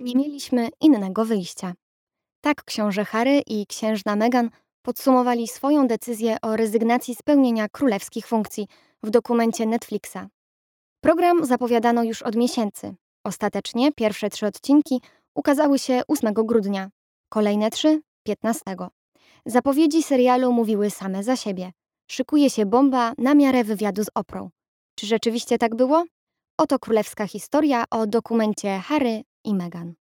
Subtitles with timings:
[0.00, 1.74] Nie mieliśmy innego wyjścia.
[2.40, 4.50] Tak książę Harry i księżna Meghan
[4.82, 8.66] podsumowali swoją decyzję o rezygnacji z pełnienia królewskich funkcji
[9.02, 10.18] w dokumencie Netflixa.
[11.00, 12.94] Program zapowiadano już od miesięcy.
[13.24, 15.00] Ostatecznie pierwsze trzy odcinki
[15.34, 16.90] ukazały się 8 grudnia,
[17.28, 18.62] kolejne trzy 15.
[19.46, 21.72] Zapowiedzi serialu mówiły same za siebie.
[22.10, 24.50] Szykuje się bomba na miarę wywiadu z Oprą.
[24.94, 26.04] Czy rzeczywiście tak było?
[26.58, 29.94] Oto królewska historia o dokumencie Harry i Meghan.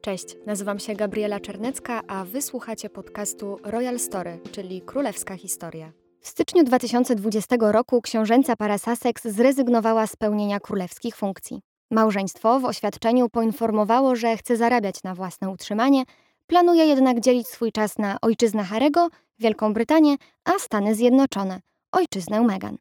[0.00, 5.92] Cześć, nazywam się Gabriela Czernecka, a wysłuchacie podcastu Royal Story, czyli Królewska Historia.
[6.20, 11.60] W styczniu 2020 roku książęca para Sussex zrezygnowała z pełnienia królewskich funkcji.
[11.90, 16.02] Małżeństwo w oświadczeniu poinformowało, że chce zarabiać na własne utrzymanie,
[16.46, 19.08] planuje jednak dzielić swój czas na ojczyznę Harego,
[19.38, 21.60] Wielką Brytanię, a Stany Zjednoczone,
[21.92, 22.76] ojczyznę Meghan.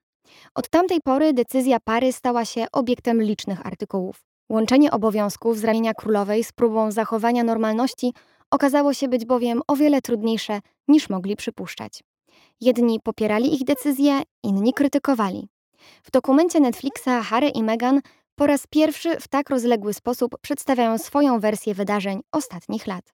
[0.55, 4.26] Od tamtej pory decyzja pary stała się obiektem licznych artykułów.
[4.49, 8.13] Łączenie obowiązków z ramienia królowej z próbą zachowania normalności
[8.51, 12.03] okazało się być bowiem o wiele trudniejsze niż mogli przypuszczać.
[12.61, 15.49] Jedni popierali ich decyzje, inni krytykowali.
[16.03, 18.01] W dokumencie Netflixa Harry i Meghan
[18.35, 23.13] po raz pierwszy w tak rozległy sposób przedstawiają swoją wersję wydarzeń ostatnich lat.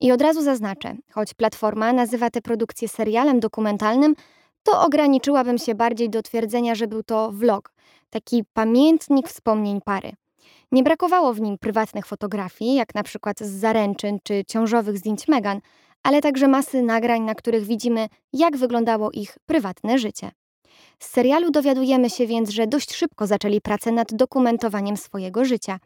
[0.00, 4.14] I od razu zaznaczę, choć platforma nazywa tę produkcję serialem dokumentalnym,
[4.62, 7.72] to ograniczyłabym się bardziej do twierdzenia, że był to vlog,
[8.10, 10.12] taki pamiętnik wspomnień pary.
[10.72, 15.60] Nie brakowało w nim prywatnych fotografii, jak na przykład z zaręczyn czy ciążowych zdjęć Meghan,
[16.02, 20.30] ale także masy nagrań, na których widzimy, jak wyglądało ich prywatne życie.
[20.98, 25.78] Z serialu dowiadujemy się więc, że dość szybko zaczęli pracę nad dokumentowaniem swojego życia.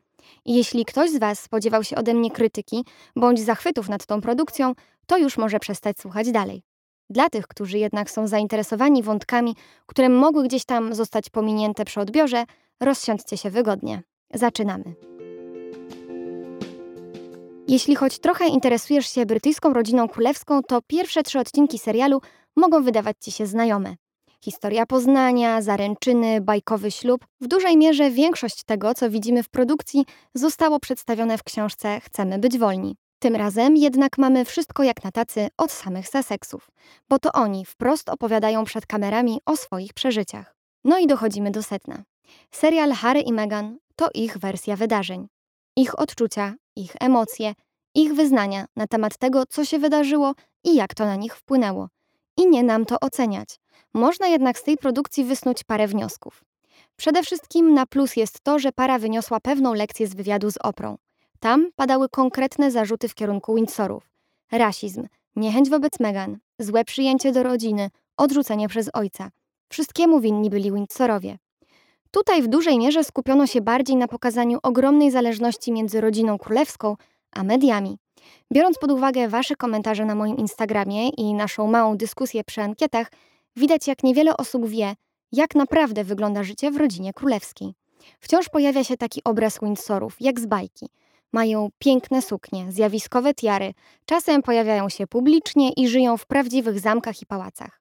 [0.47, 2.84] Jeśli ktoś z Was spodziewał się ode mnie krytyki
[3.17, 4.73] bądź zachwytów nad tą produkcją,
[5.06, 6.62] to już może przestać słuchać dalej.
[7.11, 12.45] Dla tych, którzy jednak są zainteresowani wątkami, które mogły gdzieś tam zostać pominięte przy odbiorze,
[12.81, 14.03] rozsiądźcie się wygodnie.
[14.34, 14.95] Zaczynamy.
[17.69, 22.20] Jeśli choć trochę interesujesz się brytyjską rodziną królewską, to pierwsze trzy odcinki serialu
[22.57, 23.95] mogą wydawać ci się znajome.
[24.45, 27.27] Historia Poznania, zaręczyny, bajkowy ślub.
[27.41, 30.05] W dużej mierze większość tego, co widzimy w produkcji,
[30.35, 32.97] zostało przedstawione w książce Chcemy być wolni.
[33.18, 36.70] Tym razem jednak mamy wszystko jak na tacy od samych Sussexów,
[37.08, 40.55] bo to oni wprost opowiadają przed kamerami o swoich przeżyciach.
[40.85, 42.02] No i dochodzimy do setna.
[42.51, 45.28] Serial Harry i Meghan to ich wersja wydarzeń.
[45.77, 47.55] Ich odczucia, ich emocje,
[47.94, 50.34] ich wyznania na temat tego, co się wydarzyło
[50.64, 51.88] i jak to na nich wpłynęło.
[52.36, 53.61] I nie nam to oceniać.
[53.94, 56.44] Można jednak z tej produkcji wysnuć parę wniosków.
[56.96, 60.96] Przede wszystkim na plus jest to, że para wyniosła pewną lekcję z wywiadu z Oprą.
[61.40, 64.11] Tam padały konkretne zarzuty w kierunku Windsorów.
[64.52, 65.06] Rasizm,
[65.36, 69.30] niechęć wobec Meghan, złe przyjęcie do rodziny, odrzucenie przez ojca.
[69.68, 71.38] Wszystkiemu winni byli Windsorowie.
[72.11, 76.97] Tutaj w dużej mierze skupiono się bardziej na pokazaniu ogromnej zależności między rodziną królewską
[77.33, 77.98] a mediami.
[78.53, 83.11] Biorąc pod uwagę Wasze komentarze na moim Instagramie i naszą małą dyskusję przy ankietach,
[83.57, 84.95] widać jak niewiele osób wie,
[85.33, 87.75] jak naprawdę wygląda życie w rodzinie królewskiej.
[88.21, 90.87] Wciąż pojawia się taki obraz Windsorów, jak z bajki.
[91.33, 97.27] Mają piękne suknie, zjawiskowe tiary, czasem pojawiają się publicznie i żyją w prawdziwych zamkach i
[97.27, 97.81] pałacach.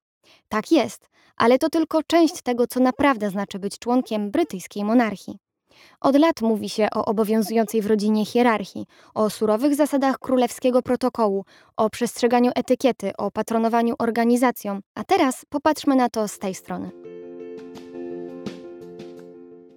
[0.49, 5.37] Tak jest, ale to tylko część tego, co naprawdę znaczy być członkiem brytyjskiej monarchii.
[6.01, 8.85] Od lat mówi się o obowiązującej w rodzinie hierarchii,
[9.15, 11.45] o surowych zasadach królewskiego protokołu,
[11.77, 16.91] o przestrzeganiu etykiety, o patronowaniu organizacjom, a teraz popatrzmy na to z tej strony.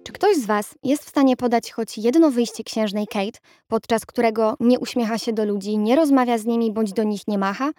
[0.03, 4.55] Czy ktoś z Was jest w stanie podać choć jedno wyjście księżnej Kate, podczas którego
[4.59, 7.71] nie uśmiecha się do ludzi, nie rozmawia z nimi bądź do nich nie macha?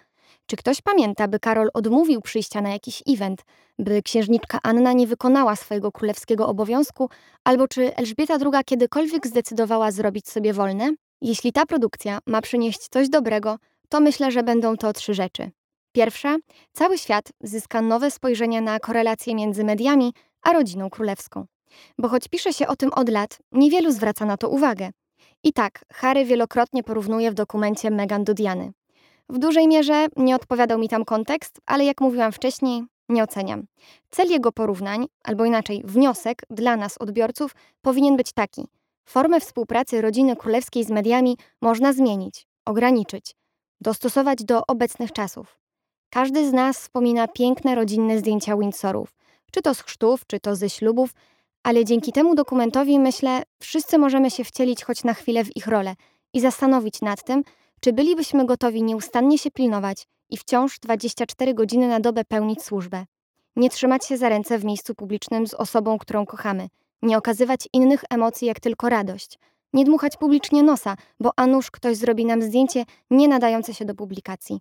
[0.47, 3.41] Czy ktoś pamięta, by Karol odmówił przyjścia na jakiś event,
[3.79, 7.09] by księżniczka Anna nie wykonała swojego królewskiego obowiązku,
[7.43, 10.93] albo czy Elżbieta II kiedykolwiek zdecydowała zrobić sobie wolne?
[11.21, 13.57] Jeśli ta produkcja ma przynieść coś dobrego,
[13.89, 15.51] to myślę, że będą to trzy rzeczy.
[15.91, 16.37] Pierwsza,
[16.71, 21.45] cały świat zyska nowe spojrzenie na korelacje między mediami a rodziną królewską.
[21.97, 24.89] Bo choć pisze się o tym od lat, niewielu zwraca na to uwagę.
[25.43, 28.71] I tak, Harry wielokrotnie porównuje w dokumencie Meghan do Diany.
[29.29, 33.63] W dużej mierze nie odpowiadał mi tam kontekst, ale jak mówiłam wcześniej, nie oceniam.
[34.11, 37.51] Cel jego porównań, albo inaczej wniosek dla nas, odbiorców,
[37.81, 38.67] powinien być taki.
[39.05, 43.35] Formę współpracy rodziny królewskiej z mediami można zmienić, ograniczyć,
[43.81, 45.59] dostosować do obecnych czasów.
[46.09, 49.15] Każdy z nas wspomina piękne rodzinne zdjęcia Windsorów,
[49.51, 51.09] czy to z chrztów, czy to ze ślubów,
[51.63, 55.95] ale dzięki temu dokumentowi, myślę, wszyscy możemy się wcielić choć na chwilę w ich rolę
[56.33, 57.43] i zastanowić nad tym,
[57.85, 63.05] czy bylibyśmy gotowi nieustannie się pilnować i wciąż 24 godziny na dobę pełnić służbę?
[63.55, 66.67] Nie trzymać się za ręce w miejscu publicznym z osobą, którą kochamy,
[67.01, 69.39] nie okazywać innych emocji jak tylko radość,
[69.73, 73.95] Nie dmuchać publicznie nosa, bo a nuż ktoś zrobi nam zdjęcie nie nadające się do
[73.95, 74.59] publikacji.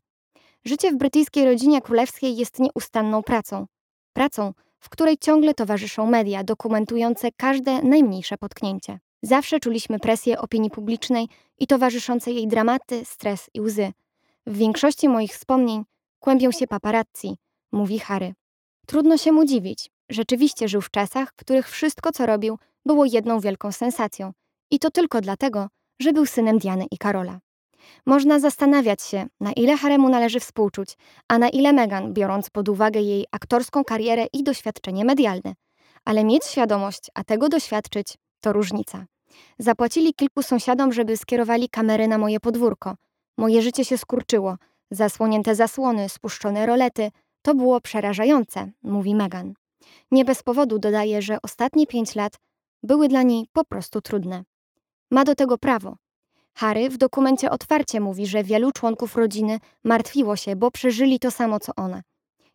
[0.64, 3.66] Życie w brytyjskiej rodzinie królewskiej jest nieustanną pracą.
[4.12, 8.98] Pracą, w której ciągle towarzyszą media dokumentujące każde najmniejsze potknięcie.
[9.24, 11.28] Zawsze czuliśmy presję opinii publicznej
[11.58, 13.92] i towarzyszące jej dramaty, stres i łzy.
[14.46, 15.84] W większości moich wspomnień
[16.20, 17.36] kłębią się paparazzi,
[17.72, 18.34] mówi Harry.
[18.86, 19.90] Trudno się mu dziwić.
[20.08, 24.32] Rzeczywiście żył w czasach, w których wszystko, co robił, było jedną wielką sensacją.
[24.70, 25.68] I to tylko dlatego,
[26.00, 27.38] że był synem Diany i Karola.
[28.06, 30.96] Można zastanawiać się, na ile Haremu należy współczuć,
[31.28, 35.54] a na ile Meghan, biorąc pod uwagę jej aktorską karierę i doświadczenie medialne.
[36.04, 39.06] Ale mieć świadomość, a tego doświadczyć, to różnica.
[39.58, 42.96] Zapłacili kilku sąsiadom, żeby skierowali kamery na moje podwórko.
[43.36, 44.56] Moje życie się skurczyło.
[44.90, 47.10] Zasłonięte zasłony, spuszczone rolety.
[47.42, 49.54] To było przerażające, mówi Megan.
[50.10, 52.38] Nie bez powodu dodaje, że ostatnie pięć lat
[52.82, 54.44] były dla niej po prostu trudne.
[55.10, 55.96] Ma do tego prawo.
[56.54, 61.60] Harry w dokumencie otwarcie mówi, że wielu członków rodziny martwiło się, bo przeżyli to samo
[61.60, 62.02] co ona.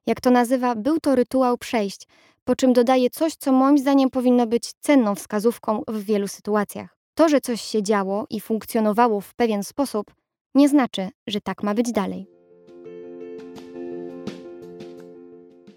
[0.05, 2.07] Jak to nazywa, był to rytuał przejść,
[2.43, 6.97] po czym dodaje coś, co moim zdaniem powinno być cenną wskazówką w wielu sytuacjach.
[7.15, 10.13] To, że coś się działo i funkcjonowało w pewien sposób,
[10.55, 12.27] nie znaczy, że tak ma być dalej.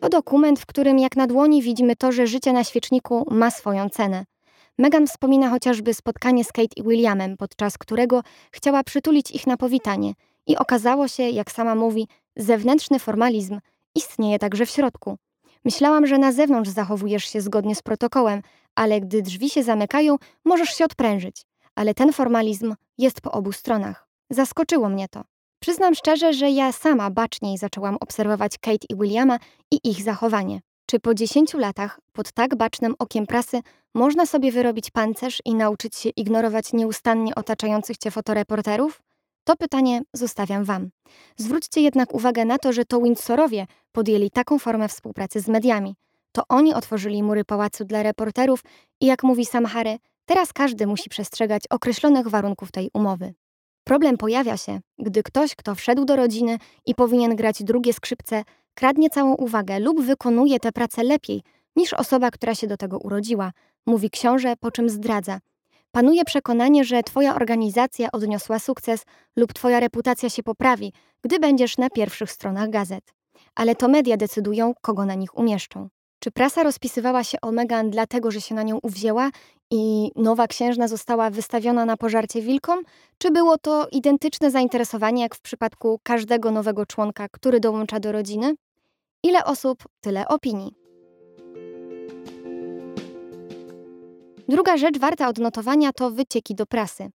[0.01, 3.89] To dokument, w którym jak na dłoni widzimy to, że życie na świeczniku ma swoją
[3.89, 4.25] cenę.
[4.79, 8.23] Megan wspomina chociażby spotkanie z Kate i Williamem, podczas którego
[8.53, 10.13] chciała przytulić ich na powitanie
[10.47, 13.61] i okazało się, jak sama mówi, zewnętrzny formalizm
[13.95, 15.17] istnieje także w środku.
[15.65, 18.43] Myślałam, że na zewnątrz zachowujesz się zgodnie z protokołem,
[18.75, 21.43] ale gdy drzwi się zamykają, możesz się odprężyć.
[21.75, 24.09] Ale ten formalizm jest po obu stronach.
[24.31, 25.25] Zaskoczyło mnie to.
[25.61, 29.39] Przyznam szczerze, że ja sama baczniej zaczęłam obserwować Kate i Williama
[29.71, 30.61] i ich zachowanie.
[30.87, 33.61] Czy po 10 latach, pod tak bacznym okiem prasy,
[33.95, 39.03] można sobie wyrobić pancerz i nauczyć się ignorować nieustannie otaczających cię fotoreporterów?
[39.45, 40.91] To pytanie zostawiam Wam.
[41.37, 45.97] Zwróćcie jednak uwagę na to, że to Windsorowie podjęli taką formę współpracy z mediami.
[46.33, 48.65] To oni otworzyli mury pałacu dla reporterów
[49.01, 53.35] i jak mówi sam Harry, teraz każdy musi przestrzegać określonych warunków tej umowy.
[53.85, 58.43] Problem pojawia się, gdy ktoś, kto wszedł do rodziny i powinien grać drugie skrzypce,
[58.75, 61.43] kradnie całą uwagę lub wykonuje tę pracę lepiej
[61.77, 63.53] niż osoba, która się do tego urodziła,
[63.87, 65.39] mówi książę, po czym zdradza–
[65.93, 69.05] Panuje przekonanie, że Twoja organizacja odniosła sukces
[69.37, 70.93] lub Twoja reputacja się poprawi,
[71.23, 73.05] gdy będziesz na pierwszych stronach gazet.
[73.55, 75.89] Ale to media decydują, kogo na nich umieszczą.
[76.19, 79.31] Czy prasa rozpisywała się o Megan dlatego, że się na nią uwzięła
[79.71, 82.83] i nowa księżna została wystawiona na pożarcie wilkom?
[83.19, 88.55] Czy było to identyczne zainteresowanie jak w przypadku każdego nowego członka, który dołącza do rodziny?
[89.23, 90.82] Ile osób, tyle opinii.
[94.53, 97.11] Druga rzecz warta odnotowania to wycieki do prasy.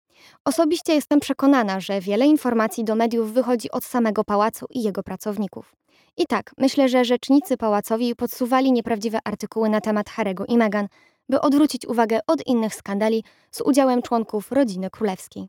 [0.45, 5.75] Osobiście jestem przekonana, że wiele informacji do mediów wychodzi od samego pałacu i jego pracowników.
[6.17, 10.89] I tak, myślę, że rzecznicy pałacowi podsuwali nieprawdziwe artykuły na temat Harego i Meghan,
[11.29, 15.49] by odwrócić uwagę od innych skandali z udziałem członków rodziny królewskiej.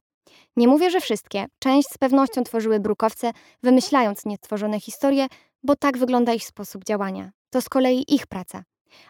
[0.55, 3.31] Nie mówię, że wszystkie, część z pewnością tworzyły brukowce,
[3.63, 5.27] wymyślając niestworzone historie,
[5.63, 7.31] bo tak wygląda ich sposób działania.
[7.49, 8.63] To z kolei ich praca.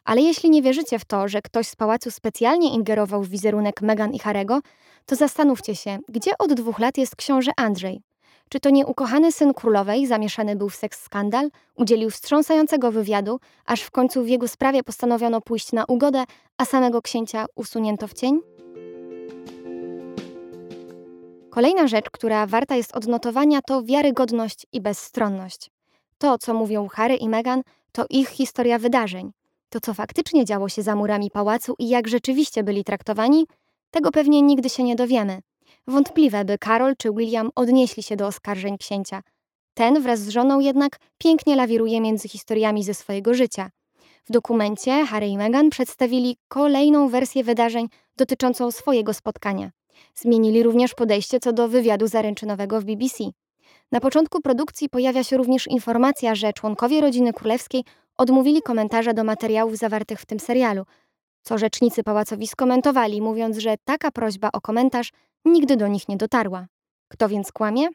[0.03, 4.13] Ale jeśli nie wierzycie w to, że ktoś z pałacu specjalnie ingerował w wizerunek Meghan
[4.13, 4.59] i Harego,
[5.05, 8.01] to zastanówcie się, gdzie od dwóch lat jest książę Andrzej.
[8.49, 13.81] Czy to nie ukochany syn królowej zamieszany był w seks skandal, udzielił wstrząsającego wywiadu, aż
[13.81, 16.23] w końcu w jego sprawie postanowiono pójść na ugodę,
[16.57, 18.39] a samego księcia usunięto w cień?
[21.49, 25.69] Kolejna rzecz, która warta jest odnotowania, to wiarygodność i bezstronność.
[26.17, 27.61] To, co mówią Harry i Meghan,
[27.91, 29.31] to ich historia wydarzeń.
[29.73, 33.45] To, co faktycznie działo się za murami pałacu i jak rzeczywiście byli traktowani,
[33.91, 35.39] tego pewnie nigdy się nie dowiemy.
[35.87, 39.21] Wątpliwe, by Karol czy William odnieśli się do oskarżeń księcia.
[39.73, 43.69] Ten wraz z żoną jednak pięknie lawiruje między historiami ze swojego życia.
[44.25, 47.87] W dokumencie Harry i Meghan przedstawili kolejną wersję wydarzeń
[48.17, 49.71] dotyczącą swojego spotkania.
[50.15, 53.23] Zmienili również podejście co do wywiadu zaręczynowego w BBC.
[53.91, 57.83] Na początku produkcji pojawia się również informacja, że członkowie rodziny królewskiej
[58.17, 60.85] odmówili komentarza do materiałów zawartych w tym serialu,
[61.41, 65.11] co rzecznicy pałacowi skomentowali, mówiąc, że taka prośba o komentarz
[65.45, 66.67] nigdy do nich nie dotarła.
[67.07, 67.87] Kto więc kłamie?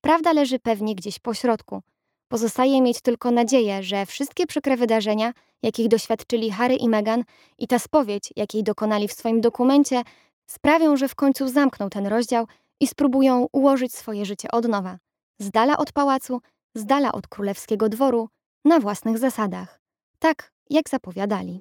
[0.00, 1.82] Prawda leży pewnie gdzieś po środku.
[2.28, 5.32] Pozostaje mieć tylko nadzieję, że wszystkie przykre wydarzenia,
[5.62, 7.24] jakich doświadczyli Harry i Meghan
[7.58, 10.02] i ta spowiedź, jakiej dokonali w swoim dokumencie,
[10.46, 12.46] sprawią, że w końcu zamkną ten rozdział
[12.80, 14.98] i spróbują ułożyć swoje życie od nowa.
[15.38, 16.40] Z dala od pałacu,
[16.74, 18.28] z dala od królewskiego dworu,
[18.68, 19.80] na własnych zasadach,
[20.18, 21.60] tak jak zapowiadali.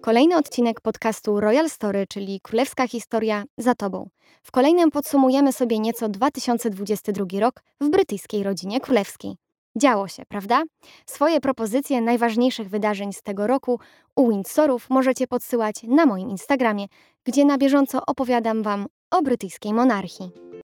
[0.00, 4.08] Kolejny odcinek podcastu Royal Story, czyli Królewska Historia, za Tobą.
[4.42, 9.36] W kolejnym podsumujemy sobie nieco 2022 rok w brytyjskiej rodzinie królewskiej.
[9.76, 10.62] Działo się, prawda?
[11.06, 13.80] Swoje propozycje najważniejszych wydarzeń z tego roku
[14.16, 16.86] u Windsorów możecie podsyłać na moim Instagramie,
[17.24, 20.47] gdzie na bieżąco opowiadam Wam o brytyjskiej monarchii.